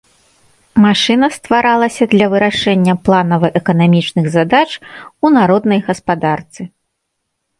[0.85, 4.67] Машына стваралася для вырашэння планава-эканамічных задач
[5.29, 6.61] у народнай гаспадарцы.